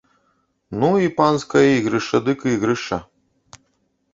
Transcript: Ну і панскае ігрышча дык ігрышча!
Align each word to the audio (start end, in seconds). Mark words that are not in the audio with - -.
Ну 0.83 0.87
і 1.07 1.09
панскае 1.19 1.61
ігрышча 1.73 2.17
дык 2.29 2.39
ігрышча! 2.55 2.97